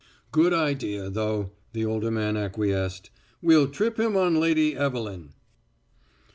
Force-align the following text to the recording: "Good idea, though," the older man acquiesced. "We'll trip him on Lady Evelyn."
"Good 0.31 0.51
idea, 0.51 1.11
though," 1.11 1.51
the 1.73 1.85
older 1.85 2.09
man 2.09 2.35
acquiesced. 2.35 3.11
"We'll 3.39 3.67
trip 3.67 3.99
him 3.99 4.17
on 4.17 4.39
Lady 4.39 4.75
Evelyn." 4.75 5.33